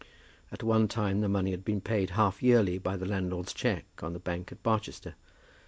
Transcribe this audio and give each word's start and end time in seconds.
At 0.51 0.63
one 0.63 0.87
time 0.87 1.21
the 1.21 1.29
money 1.29 1.51
had 1.51 1.63
been 1.63 1.79
paid 1.79 2.09
half 2.17 2.41
yearly 2.41 2.79
by 2.79 2.97
the 2.97 3.05
landlord's 3.05 3.53
cheque 3.53 4.01
on 4.01 4.13
the 4.13 4.19
bank 4.19 4.51
at 4.51 4.63
Barchester. 4.63 5.13